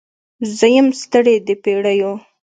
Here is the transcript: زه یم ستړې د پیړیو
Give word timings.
زه 0.57 0.65
یم 0.75 0.87
ستړې 1.01 1.35
د 1.47 1.49
پیړیو 1.63 2.11